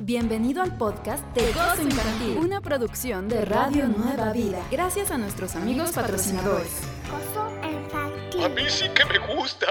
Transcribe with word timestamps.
Bienvenido 0.00 0.62
al 0.62 0.76
podcast 0.76 1.24
de 1.34 1.52
Gozo 1.52 1.82
Infantil, 1.82 2.38
una 2.38 2.60
producción 2.60 3.28
de 3.28 3.44
Radio 3.44 3.88
Nueva 3.88 4.32
Vida. 4.32 4.64
Gracias 4.70 5.10
a 5.10 5.18
nuestros 5.18 5.56
amigos 5.56 5.90
patrocinadores. 5.90 6.82
Gozo 7.10 7.50
Infantil. 7.68 8.44
A 8.44 8.48
mí 8.48 8.62
sí 8.68 8.88
que 8.90 9.04
me 9.06 9.18
gusta. 9.34 9.66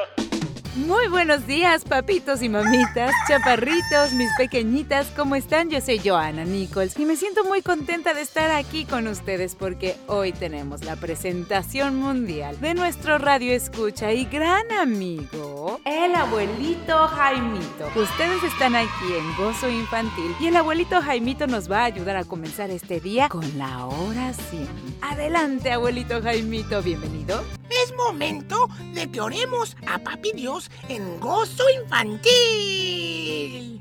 Muy 0.77 1.07
buenos 1.07 1.47
días, 1.47 1.83
papitos 1.85 2.43
y 2.43 2.49
mamitas, 2.49 3.11
chaparritos, 3.27 4.13
mis 4.13 4.29
pequeñitas, 4.37 5.07
¿cómo 5.15 5.35
están? 5.35 5.71
Yo 5.71 5.81
soy 5.81 5.97
Joana 5.97 6.46
Nichols 6.46 6.96
y 6.99 7.05
me 7.05 7.15
siento 7.15 7.43
muy 7.43 7.63
contenta 7.63 8.13
de 8.13 8.21
estar 8.21 8.51
aquí 8.51 8.85
con 8.85 9.07
ustedes 9.07 9.55
porque 9.55 9.97
hoy 10.05 10.33
tenemos 10.33 10.85
la 10.85 10.96
presentación 10.96 11.96
mundial 11.96 12.61
de 12.61 12.75
nuestro 12.75 13.17
radio 13.17 13.53
escucha 13.53 14.13
y 14.13 14.25
gran 14.25 14.71
amigo, 14.71 15.81
el 15.83 16.13
abuelito 16.13 17.07
Jaimito. 17.07 17.88
Ustedes 17.95 18.44
están 18.44 18.75
aquí 18.75 19.13
en 19.17 19.35
Gozo 19.35 19.70
Infantil 19.70 20.35
y 20.39 20.45
el 20.45 20.57
abuelito 20.57 21.02
Jaimito 21.02 21.48
nos 21.48 21.71
va 21.71 21.81
a 21.81 21.85
ayudar 21.85 22.17
a 22.17 22.23
comenzar 22.23 22.69
este 22.69 22.99
día 22.99 23.30
con 23.30 23.57
la 23.57 23.88
oración. 23.88 24.67
Adelante, 25.02 25.71
abuelito 25.71 26.21
Jaimito, 26.21 26.83
bienvenido. 26.83 27.44
Es 27.69 27.94
momento 27.95 28.69
de 28.94 29.11
que 29.11 29.19
oremos 29.19 29.75
a 29.88 29.99
Papi 29.99 30.31
Dios 30.33 30.66
en 30.89 31.20
gozo 31.20 31.63
infantil. 31.81 33.77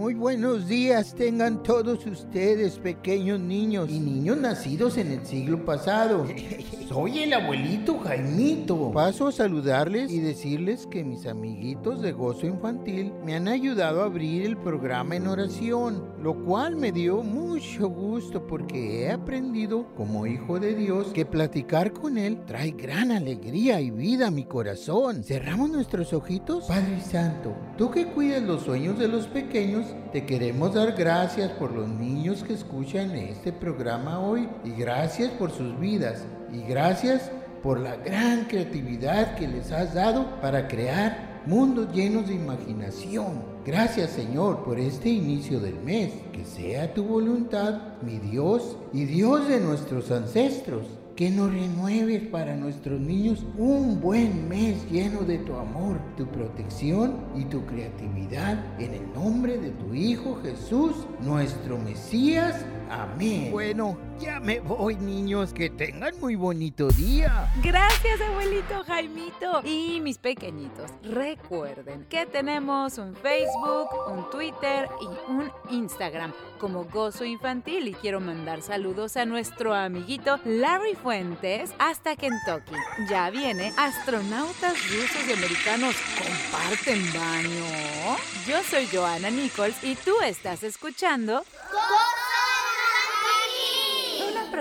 Muy 0.00 0.14
buenos 0.14 0.66
días 0.66 1.14
tengan 1.14 1.62
todos 1.62 2.06
ustedes, 2.06 2.78
pequeños 2.78 3.38
niños 3.38 3.90
y 3.90 4.00
niños 4.00 4.38
nacidos 4.38 4.96
en 4.96 5.12
el 5.12 5.26
siglo 5.26 5.62
pasado. 5.62 6.26
Soy 6.88 7.18
el 7.18 7.34
abuelito 7.34 7.98
Jaimito. 7.98 8.92
Paso 8.92 9.28
a 9.28 9.32
saludarles 9.32 10.10
y 10.10 10.20
decirles 10.20 10.86
que 10.90 11.04
mis 11.04 11.26
amiguitos 11.26 12.00
de 12.00 12.12
Gozo 12.12 12.46
Infantil 12.46 13.12
me 13.26 13.34
han 13.34 13.46
ayudado 13.46 14.00
a 14.00 14.06
abrir 14.06 14.46
el 14.46 14.56
programa 14.56 15.16
en 15.16 15.26
oración, 15.26 16.02
lo 16.18 16.46
cual 16.46 16.76
me 16.76 16.92
dio 16.92 17.22
mucho 17.22 17.90
gusto 17.90 18.46
porque 18.46 19.02
he 19.02 19.10
aprendido 19.10 19.86
como 19.98 20.26
hijo 20.26 20.58
de 20.58 20.74
Dios 20.74 21.08
que 21.12 21.26
platicar 21.26 21.92
con 21.92 22.16
Él 22.16 22.40
trae 22.46 22.70
gran 22.70 23.12
alegría 23.12 23.82
y 23.82 23.90
vida 23.90 24.28
a 24.28 24.30
mi 24.30 24.44
corazón. 24.44 25.24
Cerramos 25.24 25.68
nuestros 25.68 26.14
ojitos. 26.14 26.64
Padre 26.64 27.02
Santo, 27.02 27.54
tú 27.76 27.90
que 27.90 28.06
cuidas 28.06 28.42
los 28.42 28.62
sueños 28.62 28.98
de 28.98 29.06
los 29.06 29.26
pequeños, 29.26 29.89
te 30.12 30.26
queremos 30.26 30.74
dar 30.74 30.92
gracias 30.92 31.50
por 31.52 31.72
los 31.72 31.88
niños 31.88 32.42
que 32.42 32.54
escuchan 32.54 33.12
este 33.12 33.52
programa 33.52 34.20
hoy 34.20 34.48
y 34.64 34.70
gracias 34.70 35.30
por 35.32 35.50
sus 35.50 35.78
vidas 35.78 36.24
y 36.52 36.62
gracias 36.62 37.30
por 37.62 37.78
la 37.78 37.96
gran 37.96 38.44
creatividad 38.44 39.34
que 39.36 39.46
les 39.46 39.70
has 39.72 39.94
dado 39.94 40.40
para 40.40 40.68
crear 40.68 41.42
mundos 41.46 41.92
llenos 41.94 42.28
de 42.28 42.34
imaginación. 42.34 43.42
Gracias 43.64 44.10
Señor 44.10 44.64
por 44.64 44.78
este 44.78 45.08
inicio 45.08 45.60
del 45.60 45.80
mes. 45.80 46.12
Que 46.32 46.44
sea 46.44 46.92
tu 46.94 47.04
voluntad, 47.04 47.98
mi 48.02 48.18
Dios 48.18 48.76
y 48.92 49.04
Dios 49.04 49.48
de 49.48 49.60
nuestros 49.60 50.10
ancestros. 50.10 50.86
Que 51.16 51.30
nos 51.30 51.52
renueves 51.52 52.22
para 52.28 52.56
nuestros 52.56 53.00
niños 53.00 53.44
un 53.58 54.00
buen 54.00 54.48
mes 54.48 54.90
lleno 54.90 55.20
de 55.20 55.38
tu 55.38 55.54
amor, 55.54 56.00
tu 56.16 56.26
protección 56.26 57.16
y 57.36 57.44
tu 57.44 57.66
creatividad. 57.66 58.58
En 58.80 58.94
el 58.94 59.12
nombre 59.12 59.58
de 59.58 59.70
tu 59.70 59.94
Hijo 59.94 60.40
Jesús, 60.42 60.94
nuestro 61.20 61.78
Mesías. 61.78 62.64
Amén. 62.90 63.52
Bueno, 63.52 63.96
ya 64.18 64.40
me 64.40 64.58
voy 64.58 64.96
niños. 64.96 65.52
Que 65.52 65.70
tengan 65.70 66.18
muy 66.18 66.34
bonito 66.34 66.88
día. 66.88 67.52
Gracias, 67.62 68.20
abuelito 68.20 68.82
Jaimito. 68.84 69.62
Y 69.64 70.00
mis 70.00 70.18
pequeñitos, 70.18 70.90
recuerden 71.02 72.04
que 72.06 72.26
tenemos 72.26 72.98
un 72.98 73.14
Facebook, 73.14 73.88
un 74.08 74.28
Twitter 74.30 74.88
y 75.00 75.30
un 75.30 75.52
Instagram 75.70 76.32
como 76.58 76.84
Gozo 76.84 77.24
Infantil. 77.24 77.86
Y 77.86 77.94
quiero 77.94 78.20
mandar 78.20 78.60
saludos 78.60 79.16
a 79.16 79.24
nuestro 79.24 79.72
amiguito 79.72 80.40
Larry 80.44 80.96
Fuentes 80.96 81.72
hasta 81.78 82.16
Kentucky. 82.16 82.74
Ya 83.08 83.30
viene, 83.30 83.72
astronautas 83.76 84.74
rusos 84.90 85.28
y 85.28 85.32
americanos 85.32 85.94
comparten 86.18 87.00
baño. 87.12 88.16
Yo 88.46 88.62
soy 88.68 88.88
Joana 88.92 89.30
Nichols 89.30 89.84
y 89.84 89.94
tú 89.94 90.20
estás 90.22 90.64
escuchando 90.64 91.44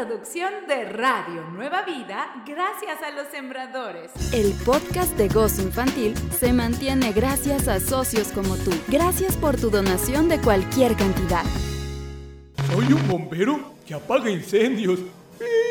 producción 0.05 0.53
de 0.65 0.85
Radio 0.85 1.43
Nueva 1.51 1.81
Vida 1.81 2.33
gracias 2.47 3.03
a 3.03 3.11
los 3.11 3.27
sembradores. 3.27 4.09
El 4.31 4.53
podcast 4.65 5.11
de 5.17 5.27
Gozo 5.27 5.61
Infantil 5.61 6.15
se 6.31 6.53
mantiene 6.53 7.11
gracias 7.11 7.67
a 7.67 7.81
socios 7.81 8.29
como 8.29 8.55
tú. 8.55 8.71
Gracias 8.87 9.35
por 9.35 9.57
tu 9.57 9.69
donación 9.69 10.29
de 10.29 10.39
cualquier 10.39 10.95
cantidad. 10.95 11.43
Soy 12.71 12.93
un 12.93 13.07
bombero 13.09 13.73
que 13.85 13.93
apaga 13.93 14.29
incendios. 14.29 14.99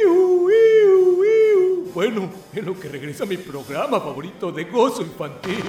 Iu, 0.05 0.51
iu, 0.51 1.25
iu. 1.25 1.91
Bueno, 1.95 2.29
en 2.53 2.67
lo 2.67 2.79
que 2.79 2.91
regresa 2.91 3.25
mi 3.25 3.39
programa 3.39 3.99
favorito 3.99 4.53
de 4.53 4.65
gozo 4.65 5.01
infantil. 5.01 5.65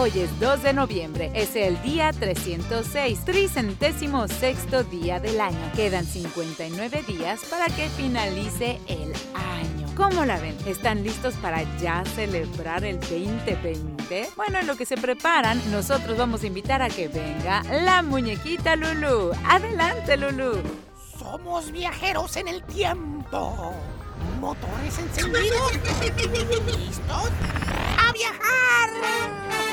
Hoy 0.00 0.12
es 0.18 0.40
2 0.40 0.62
de 0.62 0.72
noviembre, 0.72 1.30
es 1.34 1.54
el 1.54 1.80
día 1.82 2.10
306, 2.10 3.22
tricentésimo 3.22 4.28
sexto 4.28 4.82
día 4.82 5.20
del 5.20 5.38
año. 5.38 5.58
Quedan 5.76 6.06
59 6.06 7.04
días 7.06 7.42
para 7.50 7.66
que 7.66 7.86
finalice 7.90 8.80
el 8.88 9.12
año. 9.34 9.86
¿Cómo 9.98 10.24
la 10.24 10.40
ven? 10.40 10.56
¿Están 10.64 11.02
listos 11.02 11.34
para 11.34 11.64
ya 11.76 12.02
celebrar 12.16 12.82
el 12.82 12.98
2020? 12.98 14.30
Bueno, 14.36 14.60
en 14.60 14.66
lo 14.66 14.74
que 14.74 14.86
se 14.86 14.96
preparan, 14.96 15.60
nosotros 15.70 16.16
vamos 16.16 16.44
a 16.44 16.46
invitar 16.46 16.80
a 16.80 16.88
que 16.88 17.08
venga 17.08 17.62
la 17.64 18.00
muñequita 18.00 18.76
Lulu. 18.76 19.32
Adelante, 19.44 20.16
Lulu. 20.16 20.62
Somos 21.18 21.70
viajeros 21.72 22.38
en 22.38 22.48
el 22.48 22.62
tiempo. 22.62 23.74
Motores 24.40 24.98
encendidos. 24.98 25.72
¿Listos? 26.78 27.30
¡A 27.98 28.12
viajar! 28.14 29.69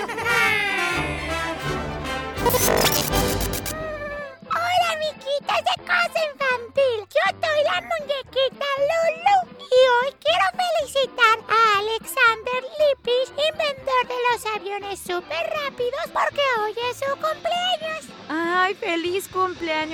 Bye. 2.50 2.87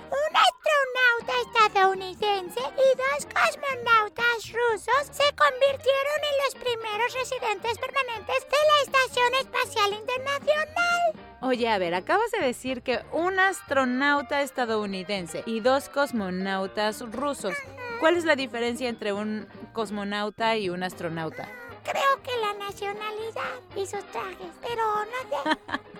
un 0.05 0.33
astronauta 0.37 1.33
estadounidense 1.47 2.61
y 2.61 2.97
dos 2.97 3.27
cosmonautas 3.33 4.53
rusos 4.53 5.03
se 5.11 5.35
convirtieron 5.35 6.19
en 6.29 6.37
los 6.45 6.55
primeros 6.57 7.15
residentes 7.15 7.79
permanentes 7.79 8.47
de 8.47 8.59
la 8.69 8.83
Estación 8.83 9.35
Espacial 9.41 9.93
Internacional. 9.95 11.01
Oye, 11.41 11.69
a 11.71 11.79
ver, 11.79 11.95
acabas 11.95 12.31
de 12.33 12.45
decir 12.45 12.83
que 12.83 13.01
un 13.13 13.41
astronauta 13.41 14.43
estadounidense 14.43 15.43
y 15.47 15.61
dos 15.61 15.89
cosmonautas 15.89 17.01
rusos. 17.11 17.55
¿Cuál 18.01 18.19
es 18.19 18.27
la 18.27 18.37
diferencia 18.37 18.91
entre 18.91 19.15
un 19.15 19.49
cosmonauta 19.73 20.59
y 20.59 20.69
un 20.69 20.83
astronauta? 20.83 21.49
Creo 21.85 22.23
que 22.23 22.37
la 22.37 22.53
nacionalidad 22.67 23.61
y 23.75 23.87
sus 23.87 24.05
trajes, 24.13 24.53
pero 24.61 24.85
no 25.07 25.53
sé. 25.55 25.59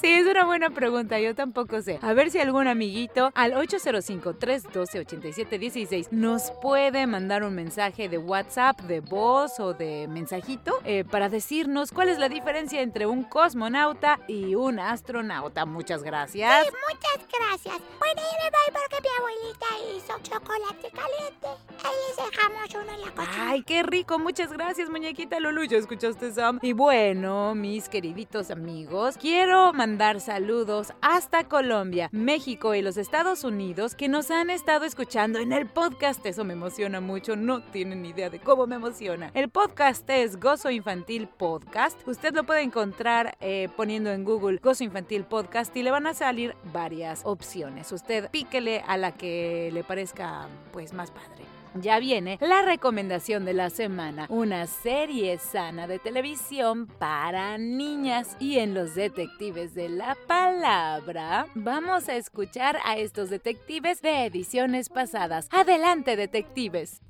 Sí, 0.00 0.08
es 0.08 0.26
una 0.26 0.44
buena 0.44 0.70
pregunta, 0.70 1.18
yo 1.20 1.34
tampoco 1.34 1.82
sé. 1.82 1.98
A 2.02 2.12
ver 2.12 2.30
si 2.30 2.38
algún 2.38 2.68
amiguito 2.68 3.30
al 3.34 3.54
805-312-8716 3.54 6.08
nos 6.10 6.52
puede 6.62 7.06
mandar 7.06 7.42
un 7.44 7.54
mensaje 7.54 8.08
de 8.08 8.18
WhatsApp, 8.18 8.80
de 8.82 9.00
voz 9.00 9.58
o 9.60 9.74
de 9.74 10.06
mensajito 10.08 10.72
eh, 10.84 11.04
para 11.04 11.28
decirnos 11.28 11.92
cuál 11.92 12.08
es 12.08 12.18
la 12.18 12.28
diferencia 12.28 12.80
entre 12.82 13.06
un 13.06 13.22
cosmonauta 13.24 14.18
y 14.28 14.54
un 14.54 14.78
astronauta. 14.78 15.66
Muchas 15.66 16.02
gracias. 16.02 16.66
Sí, 16.66 16.72
muchas 16.92 17.26
gracias. 17.38 17.76
Bueno, 17.98 18.22
yo 18.22 18.36
me 18.42 18.50
voy 18.50 18.70
porque 18.72 18.96
mi 19.02 19.08
abuelita 19.18 19.66
hizo 19.96 20.12
chocolate 20.22 20.90
caliente. 20.90 21.48
Ahí 21.84 21.96
les 22.08 22.16
dejamos 22.30 22.68
uno 22.74 22.92
en 22.92 23.00
la 23.00 23.10
cocina. 23.12 23.50
Ay, 23.50 23.62
qué 23.62 23.82
rico. 23.82 24.18
Muchas 24.18 24.52
gracias, 24.52 24.90
muñequita 24.90 25.40
Lulu. 25.40 25.64
¿Ya 25.64 25.78
escuchaste, 25.78 26.32
Sam? 26.32 26.58
Y 26.62 26.72
bueno, 26.72 27.54
mis 27.54 27.88
queriditos 27.88 28.50
amigos, 28.50 29.16
quiero 29.16 29.45
mandar 29.46 30.20
saludos 30.20 30.92
hasta 31.00 31.44
Colombia, 31.44 32.08
México 32.10 32.74
y 32.74 32.82
los 32.82 32.96
Estados 32.96 33.44
Unidos 33.44 33.94
que 33.94 34.08
nos 34.08 34.30
han 34.30 34.50
estado 34.50 34.84
escuchando 34.84 35.38
en 35.38 35.52
el 35.52 35.66
podcast. 35.66 36.24
Eso 36.26 36.44
me 36.44 36.54
emociona 36.54 37.00
mucho, 37.00 37.36
no 37.36 37.62
tienen 37.62 38.04
idea 38.04 38.28
de 38.28 38.40
cómo 38.40 38.66
me 38.66 38.76
emociona. 38.76 39.30
El 39.34 39.48
podcast 39.48 40.08
es 40.10 40.40
Gozo 40.40 40.70
Infantil 40.70 41.28
Podcast. 41.28 41.96
Usted 42.08 42.34
lo 42.34 42.44
puede 42.44 42.62
encontrar 42.62 43.36
eh, 43.40 43.68
poniendo 43.76 44.10
en 44.10 44.24
Google 44.24 44.58
Gozo 44.62 44.84
Infantil 44.84 45.24
Podcast 45.24 45.76
y 45.76 45.82
le 45.82 45.90
van 45.90 46.06
a 46.06 46.14
salir 46.14 46.56
varias 46.72 47.22
opciones. 47.24 47.92
Usted 47.92 48.30
píquele 48.30 48.82
a 48.86 48.96
la 48.96 49.12
que 49.12 49.70
le 49.72 49.84
parezca 49.84 50.48
pues 50.72 50.92
más 50.92 51.10
padre. 51.10 51.55
Ya 51.80 51.98
viene 51.98 52.38
la 52.40 52.62
recomendación 52.62 53.44
de 53.44 53.52
la 53.52 53.70
semana, 53.70 54.26
una 54.28 54.66
serie 54.66 55.38
sana 55.38 55.86
de 55.86 55.98
televisión 55.98 56.86
para 56.86 57.58
niñas. 57.58 58.36
Y 58.40 58.58
en 58.58 58.74
los 58.74 58.94
detectives 58.94 59.74
de 59.74 59.88
la 59.88 60.16
palabra, 60.26 61.46
vamos 61.54 62.08
a 62.08 62.16
escuchar 62.16 62.78
a 62.84 62.96
estos 62.96 63.30
detectives 63.30 64.02
de 64.02 64.26
ediciones 64.26 64.88
pasadas. 64.88 65.48
Adelante, 65.50 66.16
detectives. 66.16 67.00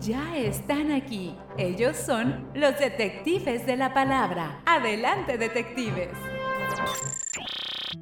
Ya 0.00 0.36
están 0.36 0.92
aquí. 0.92 1.36
Ellos 1.56 1.96
son 1.96 2.50
los 2.54 2.78
detectives 2.78 3.66
de 3.66 3.76
la 3.76 3.92
palabra. 3.92 4.62
Adelante, 4.64 5.38
detectives. 5.38 6.10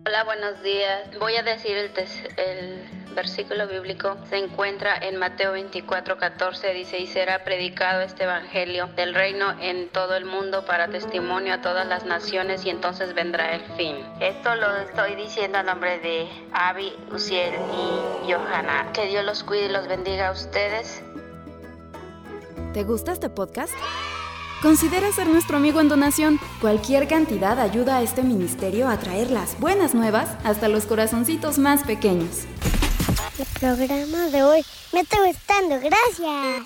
Hola, 0.07 0.25
buenos 0.25 0.63
días. 0.63 1.11
Voy 1.19 1.37
a 1.37 1.43
decir 1.43 1.77
el, 1.77 3.06
versículo 3.17 3.67
bíblico. 3.67 4.17
Se 4.29 4.37
encuentra 4.37 4.97
en 4.97 5.17
Mateo 5.17 5.53
24, 5.53 6.19
14. 6.19 6.73
Dice, 6.75 6.99
y 6.99 7.09
será 7.09 7.43
predicado 7.43 8.03
este 8.03 8.23
evangelio 8.23 8.87
del 8.95 9.15
reino 9.15 9.59
en 9.61 9.89
todo 9.89 10.15
el 10.15 10.25
mundo 10.25 10.65
para 10.65 10.87
testimonio 10.87 11.55
a 11.55 11.61
todas 11.61 11.89
las 11.89 12.05
naciones 12.05 12.65
y 12.65 12.71
entonces 12.71 13.15
vendrá 13.15 13.57
el 13.57 13.63
fin. 13.77 13.97
Esto 14.21 14.55
lo 14.55 14.77
estoy 14.77 15.17
diciendo 15.17 15.59
a 15.59 15.65
nombre 15.65 15.99
de 15.99 16.29
Abby, 16.53 16.93
Uciel 17.11 17.55
y 17.73 18.33
Johanna. 18.33 18.93
Que 18.93 19.07
Dios 19.07 19.25
los 19.25 19.43
cuide 19.43 19.67
y 19.67 19.71
los 19.71 19.89
bendiga 19.89 20.29
a 20.29 20.33
ustedes. 20.33 21.03
¿Te 22.73 22.85
gusta 22.85 23.13
este 23.13 23.31
podcast? 23.31 23.73
Considera 24.63 25.11
ser 25.13 25.29
nuestro 25.29 25.57
amigo 25.57 25.81
en 25.81 25.89
donación. 25.89 26.39
Cualquier 26.61 27.09
cantidad 27.09 27.59
ayuda 27.59 27.99
a 27.99 28.03
este 28.03 28.23
ministerio 28.23 28.89
a 28.89 28.99
traer 28.99 29.31
las 29.31 29.59
buenas 29.61 29.95
nuevas 29.95 30.37
hasta 30.45 30.69
los 30.69 30.87
corazoncitos 30.87 31.59
más 31.59 31.83
pequeños. 31.85 32.47
El 33.39 33.45
programa 33.61 34.29
de 34.33 34.43
hoy 34.43 34.65
me 34.93 35.01
está 35.01 35.19
gustando, 35.23 35.79
gracias. 35.79 36.65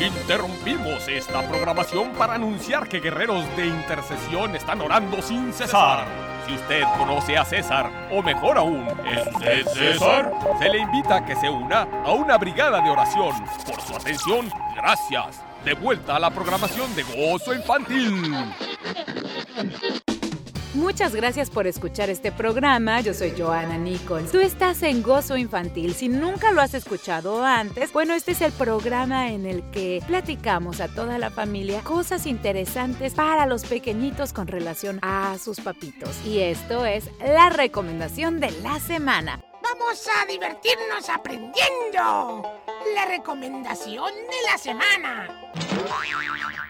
Interrumpimos 0.00 1.06
esta 1.06 1.48
programación 1.48 2.10
para 2.14 2.34
anunciar 2.34 2.88
que 2.88 2.98
guerreros 2.98 3.44
de 3.56 3.66
intercesión 3.66 4.56
están 4.56 4.80
orando 4.80 5.22
sin 5.22 5.52
cesar. 5.52 6.06
Si 6.44 6.54
usted 6.54 6.82
conoce 6.98 7.36
a 7.36 7.44
César, 7.44 8.08
o 8.10 8.20
mejor 8.20 8.58
aún, 8.58 8.88
¿es 9.06 9.38
de 9.38 9.64
César? 9.70 10.32
Se 10.58 10.68
le 10.68 10.78
invita 10.78 11.18
a 11.18 11.24
que 11.24 11.36
se 11.36 11.48
una 11.48 11.82
a 11.82 12.10
una 12.10 12.36
brigada 12.36 12.80
de 12.80 12.90
oración. 12.90 13.32
Por 13.64 13.80
su 13.80 13.94
atención, 13.94 14.50
gracias. 14.74 15.40
De 15.64 15.74
vuelta 15.74 16.16
a 16.16 16.18
la 16.18 16.30
programación 16.30 16.92
de 16.96 17.04
Gozo 17.04 17.54
Infantil. 17.54 18.34
Muchas 20.74 21.14
gracias 21.14 21.50
por 21.50 21.66
escuchar 21.66 22.08
este 22.08 22.32
programa. 22.32 23.02
Yo 23.02 23.12
soy 23.12 23.34
Joana 23.36 23.76
Nichols. 23.76 24.32
Tú 24.32 24.40
estás 24.40 24.82
en 24.82 25.02
Gozo 25.02 25.36
Infantil. 25.36 25.92
Si 25.94 26.08
nunca 26.08 26.50
lo 26.50 26.62
has 26.62 26.72
escuchado 26.72 27.44
antes, 27.44 27.92
bueno, 27.92 28.14
este 28.14 28.32
es 28.32 28.40
el 28.40 28.52
programa 28.52 29.28
en 29.30 29.44
el 29.44 29.62
que 29.70 30.02
platicamos 30.06 30.80
a 30.80 30.88
toda 30.88 31.18
la 31.18 31.30
familia 31.30 31.82
cosas 31.82 32.24
interesantes 32.24 33.12
para 33.12 33.44
los 33.44 33.66
pequeñitos 33.66 34.32
con 34.32 34.46
relación 34.46 34.98
a 35.02 35.36
sus 35.38 35.60
papitos. 35.60 36.16
Y 36.24 36.38
esto 36.40 36.86
es 36.86 37.10
la 37.20 37.50
recomendación 37.50 38.40
de 38.40 38.50
la 38.62 38.80
semana. 38.80 39.44
Vamos 39.62 40.08
a 40.08 40.24
divertirnos 40.24 41.10
aprendiendo. 41.10 42.50
La 42.94 43.04
recomendación 43.06 44.10
de 44.14 44.50
la 44.50 44.56
semana. 44.56 45.28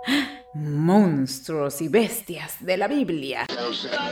Monstruos 0.56 1.82
y 1.82 1.88
bestias 1.88 2.58
de 2.60 2.78
la 2.78 2.88
Biblia. 2.88 3.48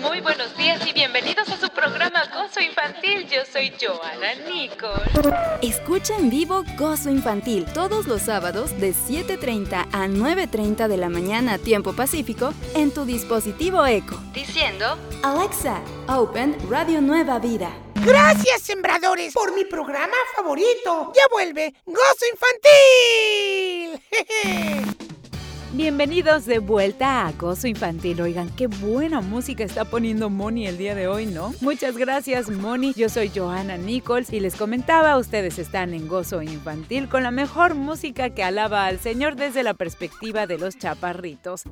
Muy 0.02 0.22
buenos 0.22 0.58
días 0.58 0.82
y 0.88 0.94
bienvenidos 0.94 1.48
a 1.50 1.58
su 1.58 1.70
programa 1.70 2.24
Gozo 2.34 2.62
Infantil. 2.62 3.28
Yo 3.30 3.42
soy 3.52 3.72
Joana 3.80 4.34
Nicole. 4.50 5.38
Escucha 5.62 6.18
en 6.18 6.32
vivo 6.32 6.64
Gozo 6.80 7.12
Infantil 7.12 7.66
todos 7.74 8.08
los 8.08 8.24
sábados 8.24 8.72
de 8.80 8.92
7.30 8.92 9.88
a 9.92 10.08
9.30 10.08 10.88
de 10.88 10.98
la 10.98 11.10
mañana 11.10 11.60
tiempo 11.60 11.94
pacífico 11.94 12.56
en 12.74 12.92
tu 12.92 13.06
dispositivo 13.06 13.86
Eco. 13.86 14.18
Diciendo, 14.34 14.98
Alexa, 15.22 15.80
Open 16.08 16.58
Radio 16.70 17.02
Nueva 17.02 17.38
Vida. 17.38 17.72
Gracias, 18.04 18.64
sembradores, 18.64 19.32
por 19.34 19.54
mi 19.54 19.64
programa 19.64 20.16
favorito. 20.36 21.12
Ya 21.16 21.22
vuelve 21.32 21.76
Gozo 21.86 22.26
Infantil. 22.32 24.02
Bienvenidos 25.74 26.46
de 26.46 26.58
vuelta 26.58 27.28
a 27.28 27.32
Gozo 27.34 27.68
Infantil. 27.68 28.20
Oigan, 28.22 28.50
qué 28.56 28.66
buena 28.66 29.22
música 29.22 29.64
está 29.64 29.86
poniendo 29.86 30.32
Moni 30.32 30.66
el 30.68 30.80
día 30.80 30.96
de 30.96 31.08
hoy, 31.08 31.28
¿no? 31.28 31.54
Muchas 31.62 31.96
gracias, 31.96 32.50
Moni. 32.50 32.94
Yo 32.96 33.08
soy 33.08 33.32
Johanna 33.34 33.78
Nichols 33.78 34.34
y 34.34 34.40
les 34.40 34.56
comentaba, 34.56 35.18
ustedes 35.18 35.60
están 35.60 35.94
en 35.94 36.08
Gozo 36.08 36.42
Infantil 36.42 37.08
con 37.08 37.22
la 37.22 37.32
mejor 37.32 37.76
música 37.76 38.32
que 38.32 38.44
alaba 38.44 38.88
al 38.88 39.00
Señor 39.00 39.36
desde 39.36 39.62
la 39.62 39.76
perspectiva 39.76 40.48
de 40.48 40.58
los 40.58 40.76
chaparritos. 40.76 41.64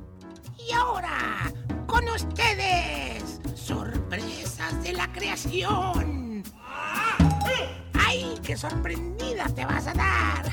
Y 0.56 0.72
ahora, 0.72 1.52
con 1.86 2.08
ustedes, 2.08 3.40
sorpresas 3.54 4.82
de 4.82 4.92
la 4.92 5.10
creación. 5.12 6.09
¡Ay, 8.62 8.68
qué 8.68 8.76
sorprendida 8.76 9.46
te 9.54 9.64
vas 9.64 9.86
a 9.86 9.94
dar! 9.94 10.52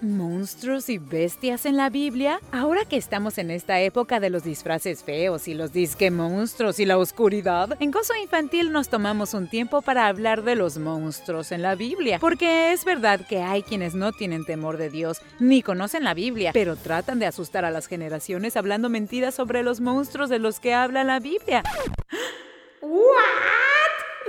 ¿Monstruos 0.00 0.90
y 0.90 0.98
bestias 0.98 1.64
en 1.64 1.78
la 1.78 1.88
Biblia? 1.88 2.38
Ahora 2.52 2.84
que 2.84 2.98
estamos 2.98 3.38
en 3.38 3.50
esta 3.50 3.80
época 3.80 4.20
de 4.20 4.28
los 4.28 4.44
disfraces 4.44 5.02
feos 5.02 5.48
y 5.48 5.54
los 5.54 5.72
disque 5.72 6.10
monstruos 6.10 6.78
y 6.78 6.84
la 6.84 6.98
oscuridad, 6.98 7.74
en 7.80 7.90
Gozo 7.90 8.14
Infantil 8.14 8.70
nos 8.70 8.90
tomamos 8.90 9.32
un 9.32 9.48
tiempo 9.48 9.80
para 9.80 10.06
hablar 10.06 10.42
de 10.42 10.56
los 10.56 10.76
monstruos 10.76 11.52
en 11.52 11.62
la 11.62 11.74
Biblia. 11.74 12.18
Porque 12.18 12.72
es 12.72 12.84
verdad 12.84 13.26
que 13.26 13.40
hay 13.40 13.62
quienes 13.62 13.94
no 13.94 14.12
tienen 14.12 14.44
temor 14.44 14.76
de 14.76 14.90
Dios 14.90 15.22
ni 15.40 15.62
conocen 15.62 16.04
la 16.04 16.12
Biblia, 16.12 16.50
pero 16.52 16.76
tratan 16.76 17.18
de 17.18 17.26
asustar 17.26 17.64
a 17.64 17.70
las 17.70 17.86
generaciones 17.86 18.58
hablando 18.58 18.90
mentiras 18.90 19.34
sobre 19.34 19.62
los 19.62 19.80
monstruos 19.80 20.28
de 20.28 20.38
los 20.38 20.60
que 20.60 20.74
habla 20.74 21.02
la 21.02 21.18
Biblia. 21.18 21.62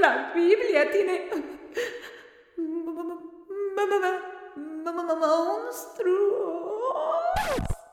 La 0.02 0.32
Biblia 0.36 0.92
tiene 0.92 1.30
monstruos. 5.16 6.56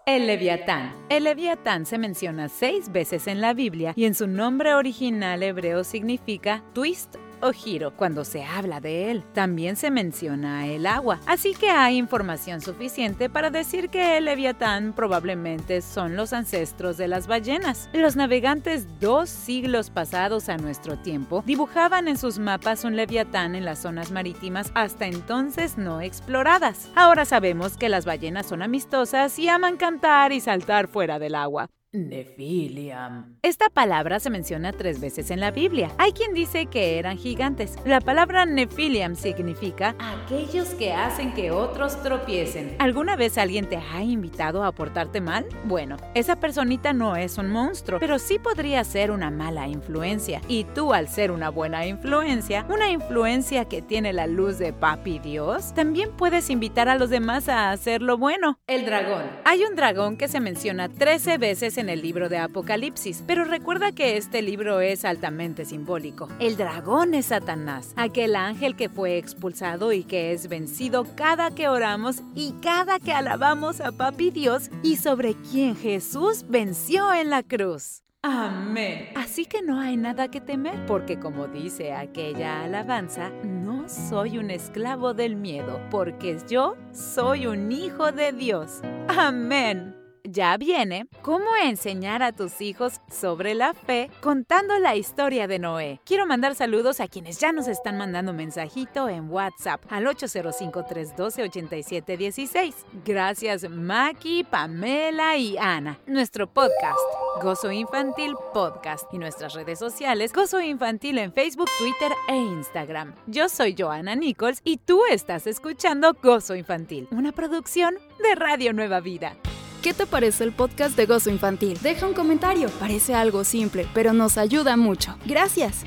El 0.04 0.26
Leviatán. 0.26 0.94
El 1.08 1.24
Leviatán 1.24 1.86
se 1.86 1.96
menciona 1.98 2.48
seis 2.48 2.90
veces 2.90 3.26
en 3.28 3.40
la 3.40 3.54
Biblia 3.54 3.92
y 3.96 4.04
en 4.06 4.14
su 4.14 4.26
nombre 4.26 4.74
original 4.74 5.42
hebreo 5.42 5.84
significa 5.84 6.64
twist 6.74 7.16
o 7.42 7.52
giro 7.52 7.92
cuando 7.96 8.24
se 8.24 8.44
habla 8.44 8.80
de 8.80 9.10
él. 9.10 9.22
También 9.34 9.76
se 9.76 9.90
menciona 9.90 10.66
el 10.66 10.86
agua, 10.86 11.20
así 11.26 11.54
que 11.54 11.70
hay 11.70 11.96
información 11.98 12.60
suficiente 12.60 13.28
para 13.28 13.50
decir 13.50 13.90
que 13.90 14.16
el 14.16 14.24
leviatán 14.24 14.92
probablemente 14.94 15.82
son 15.82 16.16
los 16.16 16.32
ancestros 16.32 16.96
de 16.96 17.08
las 17.08 17.26
ballenas. 17.26 17.90
Los 17.92 18.16
navegantes 18.16 18.86
dos 19.00 19.28
siglos 19.28 19.90
pasados 19.90 20.48
a 20.48 20.56
nuestro 20.56 20.96
tiempo 20.96 21.42
dibujaban 21.44 22.08
en 22.08 22.16
sus 22.16 22.38
mapas 22.38 22.84
un 22.84 22.96
leviatán 22.96 23.54
en 23.54 23.64
las 23.64 23.80
zonas 23.80 24.10
marítimas 24.10 24.70
hasta 24.74 25.06
entonces 25.06 25.76
no 25.76 26.00
exploradas. 26.00 26.90
Ahora 26.94 27.24
sabemos 27.24 27.76
que 27.76 27.88
las 27.88 28.04
ballenas 28.04 28.46
son 28.46 28.62
amistosas 28.62 29.38
y 29.38 29.48
aman 29.48 29.76
cantar 29.76 30.32
y 30.32 30.40
saltar 30.40 30.88
fuera 30.88 31.18
del 31.18 31.34
agua. 31.34 31.68
Nephiliam. 31.94 33.36
Esta 33.42 33.68
palabra 33.68 34.18
se 34.18 34.30
menciona 34.30 34.72
tres 34.72 34.98
veces 34.98 35.30
en 35.30 35.40
la 35.40 35.50
Biblia. 35.50 35.90
Hay 35.98 36.12
quien 36.12 36.32
dice 36.32 36.64
que 36.64 36.98
eran 36.98 37.18
gigantes. 37.18 37.76
La 37.84 38.00
palabra 38.00 38.46
Nephiliam 38.46 39.14
significa 39.14 39.94
aquellos 39.98 40.68
que 40.70 40.94
hacen 40.94 41.34
que 41.34 41.50
otros 41.50 42.02
tropiecen. 42.02 42.76
¿Alguna 42.78 43.14
vez 43.16 43.36
alguien 43.36 43.68
te 43.68 43.76
ha 43.76 44.02
invitado 44.02 44.64
a 44.64 44.72
portarte 44.72 45.20
mal? 45.20 45.44
Bueno, 45.64 45.98
esa 46.14 46.36
personita 46.36 46.94
no 46.94 47.14
es 47.14 47.36
un 47.36 47.50
monstruo, 47.50 48.00
pero 48.00 48.18
sí 48.18 48.38
podría 48.38 48.82
ser 48.84 49.10
una 49.10 49.30
mala 49.30 49.68
influencia. 49.68 50.40
Y 50.48 50.64
tú 50.64 50.94
al 50.94 51.08
ser 51.08 51.30
una 51.30 51.50
buena 51.50 51.86
influencia, 51.86 52.64
una 52.70 52.88
influencia 52.88 53.66
que 53.66 53.82
tiene 53.82 54.14
la 54.14 54.26
luz 54.26 54.56
de 54.56 54.72
Papi 54.72 55.18
Dios, 55.18 55.74
también 55.74 56.10
puedes 56.16 56.48
invitar 56.48 56.88
a 56.88 56.96
los 56.96 57.10
demás 57.10 57.50
a 57.50 57.70
hacer 57.70 58.00
lo 58.00 58.16
bueno. 58.16 58.58
El 58.66 58.86
dragón. 58.86 59.24
Hay 59.44 59.64
un 59.64 59.76
dragón 59.76 60.16
que 60.16 60.28
se 60.28 60.40
menciona 60.40 60.88
13 60.88 61.36
veces 61.36 61.76
en 61.76 61.81
en 61.82 61.88
el 61.88 62.00
libro 62.00 62.28
de 62.28 62.38
Apocalipsis, 62.38 63.24
pero 63.26 63.44
recuerda 63.44 63.90
que 63.90 64.16
este 64.16 64.40
libro 64.40 64.80
es 64.80 65.04
altamente 65.04 65.64
simbólico. 65.64 66.28
El 66.38 66.56
dragón 66.56 67.12
es 67.12 67.26
Satanás, 67.26 67.92
aquel 67.96 68.36
ángel 68.36 68.76
que 68.76 68.88
fue 68.88 69.18
expulsado 69.18 69.92
y 69.92 70.04
que 70.04 70.32
es 70.32 70.48
vencido 70.48 71.04
cada 71.16 71.50
que 71.50 71.68
oramos 71.68 72.22
y 72.34 72.52
cada 72.62 73.00
que 73.00 73.12
alabamos 73.12 73.80
a 73.80 73.90
Papi 73.90 74.30
Dios 74.30 74.70
y 74.84 74.96
sobre 74.96 75.34
quien 75.34 75.74
Jesús 75.76 76.44
venció 76.48 77.12
en 77.12 77.30
la 77.30 77.42
cruz. 77.42 78.02
Amén. 78.22 79.08
Así 79.16 79.46
que 79.46 79.62
no 79.62 79.80
hay 79.80 79.96
nada 79.96 80.28
que 80.28 80.40
temer, 80.40 80.86
porque 80.86 81.18
como 81.18 81.48
dice 81.48 81.92
aquella 81.92 82.62
alabanza, 82.62 83.30
no 83.42 83.88
soy 83.88 84.38
un 84.38 84.52
esclavo 84.52 85.12
del 85.14 85.34
miedo, 85.34 85.80
porque 85.90 86.38
yo 86.48 86.76
soy 86.92 87.48
un 87.48 87.72
hijo 87.72 88.12
de 88.12 88.32
Dios. 88.32 88.80
Amén 89.08 90.01
ya 90.32 90.56
viene 90.56 91.06
cómo 91.20 91.44
enseñar 91.62 92.22
a 92.22 92.32
tus 92.32 92.60
hijos 92.60 93.00
sobre 93.10 93.54
la 93.54 93.74
fe 93.74 94.10
contando 94.20 94.78
la 94.78 94.96
historia 94.96 95.46
de 95.46 95.58
Noé. 95.58 96.00
Quiero 96.04 96.26
mandar 96.26 96.54
saludos 96.54 97.00
a 97.00 97.08
quienes 97.08 97.38
ya 97.38 97.52
nos 97.52 97.68
están 97.68 97.98
mandando 97.98 98.32
mensajito 98.32 99.08
en 99.08 99.30
WhatsApp 99.30 99.82
al 99.90 100.06
805-312-8716. 100.06 102.74
Gracias 103.04 103.68
Maki, 103.68 104.44
Pamela 104.44 105.36
y 105.36 105.58
Ana. 105.58 105.98
Nuestro 106.06 106.46
podcast, 106.46 106.98
Gozo 107.42 107.70
Infantil 107.70 108.34
Podcast 108.54 109.04
y 109.12 109.18
nuestras 109.18 109.52
redes 109.54 109.78
sociales, 109.78 110.32
Gozo 110.32 110.60
Infantil 110.60 111.18
en 111.18 111.32
Facebook, 111.32 111.68
Twitter 111.78 112.12
e 112.28 112.36
Instagram. 112.36 113.14
Yo 113.26 113.48
soy 113.48 113.74
Joana 113.78 114.16
Nichols 114.16 114.60
y 114.64 114.78
tú 114.78 115.02
estás 115.10 115.46
escuchando 115.46 116.16
Gozo 116.22 116.54
Infantil, 116.54 117.08
una 117.10 117.32
producción 117.32 117.96
de 118.22 118.34
Radio 118.34 118.72
Nueva 118.72 119.00
Vida. 119.00 119.36
¿Qué 119.82 119.92
te 119.92 120.06
parece 120.06 120.44
el 120.44 120.52
podcast 120.52 120.96
de 120.96 121.06
Gozo 121.06 121.28
Infantil? 121.28 121.76
Deja 121.82 122.06
un 122.06 122.14
comentario. 122.14 122.68
Parece 122.78 123.16
algo 123.16 123.42
simple, 123.42 123.88
pero 123.92 124.12
nos 124.12 124.38
ayuda 124.38 124.76
mucho. 124.76 125.16
Gracias. 125.26 125.82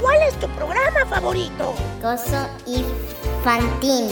¿Cuál 0.00 0.22
es 0.22 0.40
tu 0.40 0.48
programa 0.48 1.04
favorito? 1.04 1.74
Gozo 2.00 2.48
Infantil. 2.66 4.08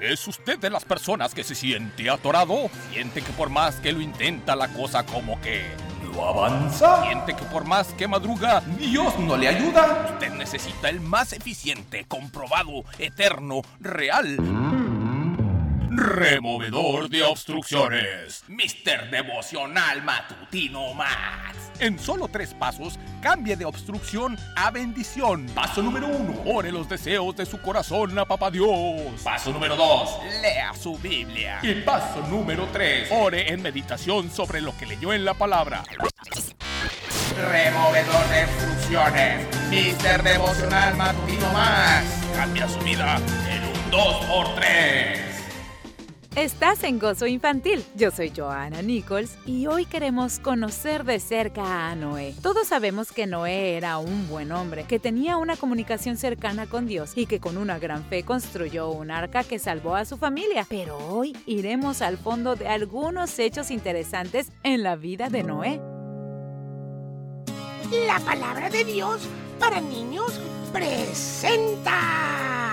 ¿Es 0.00 0.26
usted 0.26 0.58
de 0.58 0.70
las 0.70 0.86
personas 0.86 1.34
que 1.34 1.44
se 1.44 1.54
siente 1.54 2.08
atorado? 2.08 2.70
¿Siente 2.94 3.20
que 3.20 3.32
por 3.32 3.50
más 3.50 3.76
que 3.76 3.92
lo 3.92 4.00
intenta 4.00 4.56
la 4.56 4.68
cosa 4.68 5.04
como 5.04 5.38
que 5.42 5.66
no 6.12 6.28
avanza? 6.28 7.04
¿Siente 7.04 7.34
que 7.34 7.44
por 7.44 7.64
más 7.64 7.92
que 7.94 8.08
madruga 8.08 8.60
Dios 8.78 9.18
no 9.18 9.36
le 9.36 9.48
ayuda? 9.48 10.08
Usted 10.12 10.32
necesita 10.34 10.88
el 10.88 11.00
más 11.00 11.32
eficiente, 11.32 12.04
comprobado, 12.08 12.84
eterno, 12.98 13.62
real. 13.80 14.36
Removedor 15.92 17.08
de 17.08 17.24
obstrucciones. 17.24 18.44
Mister 18.46 19.10
Devocional 19.10 20.00
Matutino 20.04 20.94
Max. 20.94 21.72
En 21.80 21.98
solo 21.98 22.28
tres 22.28 22.54
pasos, 22.54 22.96
cambie 23.20 23.56
de 23.56 23.64
obstrucción 23.64 24.38
a 24.54 24.70
bendición. 24.70 25.46
Paso 25.52 25.82
número 25.82 26.06
uno, 26.06 26.42
ore 26.46 26.70
los 26.70 26.88
deseos 26.88 27.34
de 27.34 27.44
su 27.44 27.60
corazón 27.60 28.16
a 28.20 28.24
Papá 28.24 28.52
Dios. 28.52 29.20
Paso 29.24 29.52
número 29.52 29.74
dos, 29.74 30.16
lea 30.40 30.72
su 30.74 30.96
Biblia. 30.96 31.58
Y 31.60 31.74
paso 31.80 32.24
número 32.28 32.68
tres, 32.72 33.10
ore 33.10 33.52
en 33.52 33.60
meditación 33.60 34.30
sobre 34.30 34.60
lo 34.60 34.76
que 34.78 34.86
leyó 34.86 35.12
en 35.12 35.24
la 35.24 35.34
palabra. 35.34 35.82
Removedor 37.36 38.28
de 38.28 38.44
obstrucciones. 38.44 39.68
Mister 39.68 40.22
Devocional 40.22 40.94
Matutino 40.96 41.52
Max. 41.52 42.06
Cambia 42.36 42.68
su 42.68 42.78
vida 42.78 43.16
en 43.48 43.64
un 43.64 43.90
2x3. 43.90 45.29
Estás 46.36 46.84
en 46.84 47.00
Gozo 47.00 47.26
Infantil. 47.26 47.84
Yo 47.96 48.12
soy 48.12 48.32
Joana 48.34 48.82
Nichols 48.82 49.36
y 49.46 49.66
hoy 49.66 49.84
queremos 49.84 50.38
conocer 50.38 51.02
de 51.04 51.18
cerca 51.18 51.90
a 51.90 51.96
Noé. 51.96 52.36
Todos 52.40 52.68
sabemos 52.68 53.10
que 53.10 53.26
Noé 53.26 53.76
era 53.76 53.98
un 53.98 54.28
buen 54.28 54.52
hombre, 54.52 54.84
que 54.84 55.00
tenía 55.00 55.36
una 55.38 55.56
comunicación 55.56 56.16
cercana 56.16 56.66
con 56.66 56.86
Dios 56.86 57.14
y 57.16 57.26
que 57.26 57.40
con 57.40 57.56
una 57.56 57.80
gran 57.80 58.04
fe 58.04 58.22
construyó 58.22 58.90
un 58.90 59.10
arca 59.10 59.42
que 59.42 59.58
salvó 59.58 59.96
a 59.96 60.04
su 60.04 60.18
familia. 60.18 60.64
Pero 60.68 60.96
hoy 60.98 61.36
iremos 61.46 62.00
al 62.00 62.16
fondo 62.16 62.54
de 62.54 62.68
algunos 62.68 63.36
hechos 63.40 63.72
interesantes 63.72 64.52
en 64.62 64.84
la 64.84 64.94
vida 64.94 65.30
de 65.30 65.42
Noé. 65.42 65.80
La 68.06 68.20
palabra 68.20 68.70
de 68.70 68.84
Dios 68.84 69.22
para 69.58 69.80
niños 69.80 70.38
presenta. 70.72 72.69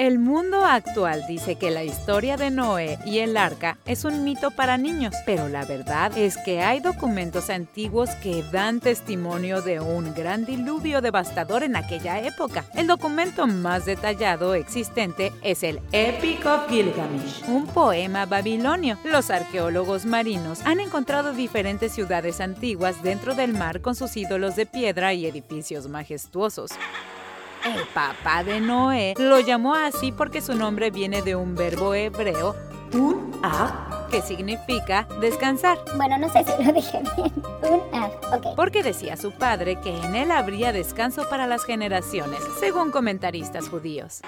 El 0.00 0.18
mundo 0.18 0.64
actual 0.64 1.26
dice 1.28 1.56
que 1.56 1.70
la 1.70 1.84
historia 1.84 2.38
de 2.38 2.50
Noé 2.50 2.98
y 3.04 3.18
el 3.18 3.36
arca 3.36 3.76
es 3.84 4.06
un 4.06 4.24
mito 4.24 4.50
para 4.50 4.78
niños, 4.78 5.14
pero 5.26 5.50
la 5.50 5.66
verdad 5.66 6.16
es 6.16 6.38
que 6.38 6.62
hay 6.62 6.80
documentos 6.80 7.50
antiguos 7.50 8.08
que 8.22 8.42
dan 8.50 8.80
testimonio 8.80 9.60
de 9.60 9.78
un 9.78 10.14
gran 10.14 10.46
diluvio 10.46 11.02
devastador 11.02 11.64
en 11.64 11.76
aquella 11.76 12.18
época. 12.18 12.64
El 12.74 12.86
documento 12.86 13.46
más 13.46 13.84
detallado 13.84 14.54
existente 14.54 15.32
es 15.42 15.62
el 15.62 15.82
Epic 15.92 16.46
of 16.46 16.70
Gilgamesh, 16.70 17.44
un 17.46 17.66
poema 17.66 18.24
babilonio. 18.24 18.96
Los 19.04 19.28
arqueólogos 19.28 20.06
marinos 20.06 20.62
han 20.64 20.80
encontrado 20.80 21.34
diferentes 21.34 21.92
ciudades 21.92 22.40
antiguas 22.40 23.02
dentro 23.02 23.34
del 23.34 23.52
mar 23.52 23.82
con 23.82 23.94
sus 23.94 24.16
ídolos 24.16 24.56
de 24.56 24.64
piedra 24.64 25.12
y 25.12 25.26
edificios 25.26 25.88
majestuosos. 25.88 26.70
El 27.64 27.82
papá 27.88 28.42
de 28.42 28.60
Noé 28.60 29.14
lo 29.18 29.38
llamó 29.40 29.74
así 29.74 30.12
porque 30.12 30.40
su 30.40 30.54
nombre 30.54 30.90
viene 30.90 31.22
de 31.22 31.36
un 31.36 31.54
verbo 31.54 31.94
hebreo, 31.94 32.56
un 32.94 33.38
ah, 33.42 34.06
que 34.10 34.22
significa 34.22 35.06
descansar. 35.20 35.78
Bueno, 35.96 36.16
no 36.18 36.28
sé 36.30 36.44
si 36.44 36.64
lo 36.64 36.72
dije 36.72 37.02
bien. 37.16 37.32
Un 37.62 37.82
ah, 37.92 38.10
ok. 38.32 38.56
Porque 38.56 38.82
decía 38.82 39.16
su 39.16 39.32
padre 39.32 39.78
que 39.80 39.94
en 39.94 40.14
él 40.14 40.30
habría 40.30 40.72
descanso 40.72 41.28
para 41.28 41.46
las 41.46 41.64
generaciones, 41.64 42.40
según 42.58 42.90
comentaristas 42.90 43.68
judíos. 43.68 44.22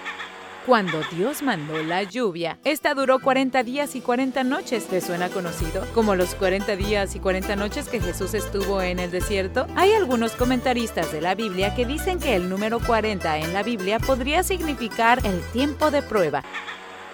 Cuando 0.67 1.01
Dios 1.11 1.43
mandó 1.43 1.83
la 1.83 2.05
lluvia, 2.05 2.57
esta 2.63 2.95
duró 2.95 3.19
40 3.19 3.65
días 3.65 3.97
y 3.97 4.01
40 4.01 4.45
noches. 4.45 4.87
¿Te 4.87 5.01
suena 5.01 5.29
conocido? 5.29 5.85
Como 5.93 6.15
los 6.15 6.37
40 6.37 6.77
días 6.77 7.17
y 7.17 7.19
40 7.19 7.57
noches 7.57 7.89
que 7.89 8.01
Jesús 8.01 8.33
estuvo 8.33 8.81
en 8.81 9.01
el 9.01 9.11
desierto. 9.11 9.67
Hay 9.75 9.93
algunos 9.93 10.33
comentaristas 10.35 11.11
de 11.11 11.21
la 11.21 11.35
Biblia 11.35 11.75
que 11.75 11.85
dicen 11.85 12.21
que 12.21 12.37
el 12.37 12.49
número 12.49 12.79
40 12.79 13.39
en 13.39 13.53
la 13.53 13.65
Biblia 13.65 13.99
podría 13.99 14.45
significar 14.45 15.19
el 15.27 15.41
tiempo 15.53 15.91
de 15.91 16.01
prueba. 16.01 16.45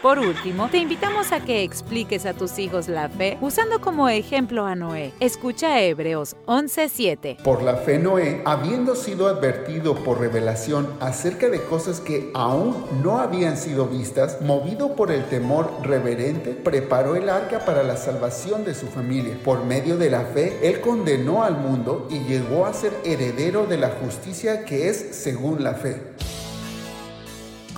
Por 0.03 0.21
último, 0.21 0.69
te 0.69 0.79
invitamos 0.79 1.33
a 1.33 1.41
que 1.41 1.65
expliques 1.65 2.25
a 2.25 2.33
tus 2.33 2.61
hijos 2.61 2.87
la 2.87 3.09
fe 3.09 3.37
usando 3.41 3.81
como 3.81 4.09
ejemplo 4.09 4.65
a 4.65 4.77
Noé. 4.77 5.13
Escucha 5.19 5.83
Hebreos 5.83 6.37
11:7. 6.47 7.39
Por 7.43 7.65
la 7.65 7.75
fe 7.75 7.99
Noé, 7.99 8.43
habiendo 8.45 8.95
sido 8.95 9.27
advertido 9.27 9.97
por 9.97 10.21
revelación 10.21 10.89
acerca 11.01 11.49
de 11.49 11.65
cosas 11.65 11.99
que 11.99 12.31
aún 12.35 12.77
no 13.03 13.19
habían 13.19 13.57
sido 13.57 13.87
vistas, 13.87 14.41
movido 14.41 14.95
por 14.95 15.11
el 15.11 15.25
temor 15.25 15.69
reverente, 15.83 16.51
preparó 16.53 17.17
el 17.17 17.29
arca 17.29 17.65
para 17.65 17.83
la 17.83 17.97
salvación 17.97 18.65
de 18.65 18.75
su 18.75 18.87
familia. 18.87 19.37
Por 19.43 19.65
medio 19.65 19.97
de 19.97 20.11
la 20.11 20.21
fe, 20.27 20.61
él 20.63 20.81
condenó 20.81 21.43
al 21.43 21.59
mundo 21.59 22.07
y 22.09 22.21
llegó 22.21 22.67
a 22.67 22.73
ser 22.73 22.93
heredero 23.05 23.67
de 23.67 23.79
la 23.79 23.91
justicia 23.91 24.65
que 24.65 24.89
es 24.89 25.17
según 25.17 25.65
la 25.65 25.75
fe. 25.75 26.01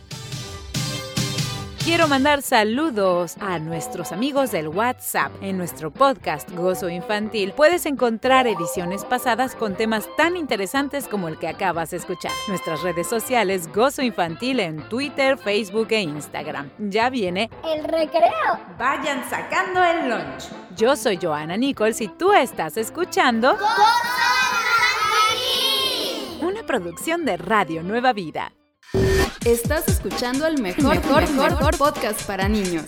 Quiero 1.83 2.07
mandar 2.07 2.41
saludos 2.43 3.35
a 3.39 3.57
nuestros 3.57 4.11
amigos 4.11 4.51
del 4.51 4.67
WhatsApp. 4.67 5.31
En 5.41 5.57
nuestro 5.57 5.91
podcast 5.91 6.51
Gozo 6.51 6.89
Infantil 6.89 7.53
puedes 7.53 7.85
encontrar 7.85 8.45
ediciones 8.47 9.05
pasadas 9.05 9.55
con 9.55 9.75
temas 9.75 10.07
tan 10.15 10.37
interesantes 10.37 11.07
como 11.07 11.27
el 11.29 11.39
que 11.39 11.47
acabas 11.47 11.89
de 11.91 11.97
escuchar. 11.97 12.31
Nuestras 12.47 12.83
redes 12.83 13.07
sociales 13.07 13.71
Gozo 13.73 14.03
Infantil 14.03 14.59
en 14.59 14.87
Twitter, 14.89 15.37
Facebook 15.37 15.87
e 15.91 16.01
Instagram. 16.01 16.69
Ya 16.77 17.09
viene 17.09 17.49
el 17.63 17.83
recreo. 17.83 18.59
Vayan 18.77 19.27
sacando 19.29 19.83
el 19.83 20.09
lunch. 20.09 20.49
Yo 20.75 20.95
soy 20.95 21.17
Joana 21.19 21.57
Nichols 21.57 22.01
y 22.01 22.07
tú 22.07 22.33
estás 22.33 22.77
escuchando 22.77 23.53
Gozo 23.53 23.63
Infantil. 26.37 26.47
Una 26.47 26.63
producción 26.63 27.25
de 27.25 27.37
Radio 27.37 27.81
Nueva 27.83 28.13
Vida. 28.13 28.51
Estás 29.45 29.87
escuchando 29.87 30.45
el 30.47 30.61
mejor, 30.61 30.95
mejor, 30.95 31.21
mejor, 31.29 31.51
mejor 31.51 31.77
podcast 31.77 32.21
para 32.23 32.49
niños. 32.49 32.83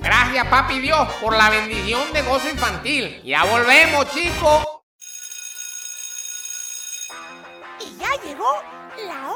Gracias, 0.00 0.46
papi 0.48 0.80
Dios, 0.80 1.08
por 1.20 1.36
la 1.36 1.50
bendición 1.50 2.12
de 2.12 2.22
gozo 2.22 2.48
infantil. 2.48 3.22
Ya 3.24 3.44
volvemos, 3.44 4.10
chicos. 4.12 4.64
Y 7.80 7.96
ya 7.96 8.10
llegó 8.24 8.60
la 9.06 9.29